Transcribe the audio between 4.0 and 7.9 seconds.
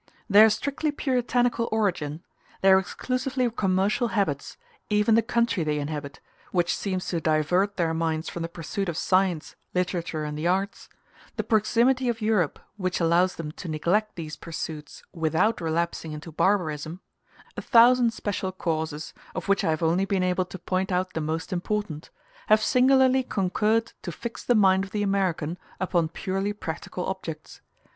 habits even the country they inhabit, which seems to divert